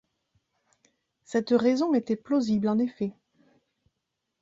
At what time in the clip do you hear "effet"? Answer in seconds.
2.79-3.13